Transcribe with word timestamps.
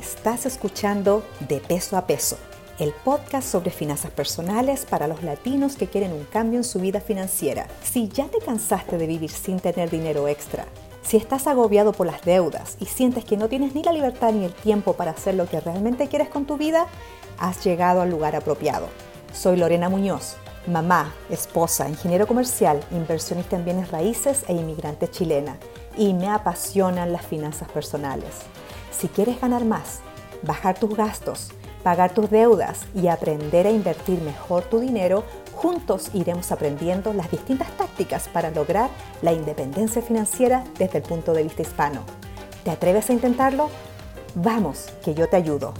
Estás 0.00 0.46
escuchando 0.46 1.22
De 1.46 1.60
Peso 1.60 1.98
a 1.98 2.06
Peso, 2.06 2.38
el 2.78 2.90
podcast 3.04 3.46
sobre 3.46 3.70
finanzas 3.70 4.10
personales 4.10 4.86
para 4.86 5.06
los 5.06 5.22
latinos 5.22 5.76
que 5.76 5.88
quieren 5.88 6.14
un 6.14 6.24
cambio 6.24 6.58
en 6.58 6.64
su 6.64 6.80
vida 6.80 7.02
financiera. 7.02 7.66
Si 7.82 8.08
ya 8.08 8.26
te 8.28 8.38
cansaste 8.38 8.96
de 8.96 9.06
vivir 9.06 9.28
sin 9.28 9.60
tener 9.60 9.90
dinero 9.90 10.26
extra, 10.26 10.64
si 11.02 11.18
estás 11.18 11.46
agobiado 11.46 11.92
por 11.92 12.06
las 12.06 12.22
deudas 12.22 12.78
y 12.80 12.86
sientes 12.86 13.26
que 13.26 13.36
no 13.36 13.50
tienes 13.50 13.74
ni 13.74 13.82
la 13.82 13.92
libertad 13.92 14.32
ni 14.32 14.46
el 14.46 14.54
tiempo 14.54 14.94
para 14.94 15.10
hacer 15.10 15.34
lo 15.34 15.46
que 15.46 15.60
realmente 15.60 16.08
quieres 16.08 16.30
con 16.30 16.46
tu 16.46 16.56
vida, 16.56 16.86
has 17.38 17.62
llegado 17.62 18.00
al 18.00 18.08
lugar 18.08 18.34
apropiado. 18.34 18.88
Soy 19.34 19.58
Lorena 19.58 19.90
Muñoz, 19.90 20.36
mamá, 20.66 21.12
esposa, 21.30 21.88
ingeniero 21.88 22.26
comercial, 22.26 22.80
inversionista 22.90 23.56
en 23.56 23.64
bienes 23.64 23.90
raíces 23.90 24.44
e 24.48 24.52
inmigrante 24.52 25.08
chilena, 25.08 25.56
y 25.96 26.14
me 26.14 26.28
apasionan 26.28 27.12
las 27.12 27.26
finanzas 27.26 27.68
personales. 27.70 28.36
Si 28.92 29.08
quieres 29.08 29.40
ganar 29.40 29.64
más, 29.64 30.00
bajar 30.42 30.78
tus 30.78 30.94
gastos, 30.96 31.50
pagar 31.82 32.12
tus 32.12 32.30
deudas 32.30 32.80
y 32.94 33.08
aprender 33.08 33.66
a 33.66 33.70
invertir 33.70 34.20
mejor 34.20 34.64
tu 34.64 34.80
dinero, 34.80 35.24
juntos 35.54 36.10
iremos 36.14 36.52
aprendiendo 36.52 37.12
las 37.12 37.30
distintas 37.30 37.70
tácticas 37.76 38.28
para 38.28 38.50
lograr 38.50 38.90
la 39.22 39.32
independencia 39.32 40.02
financiera 40.02 40.64
desde 40.78 40.98
el 40.98 41.04
punto 41.04 41.32
de 41.32 41.42
vista 41.42 41.62
hispano. 41.62 42.02
¿Te 42.64 42.70
atreves 42.70 43.08
a 43.10 43.14
intentarlo? 43.14 43.70
Vamos, 44.34 44.86
que 45.04 45.14
yo 45.14 45.28
te 45.28 45.36
ayudo. 45.36 45.72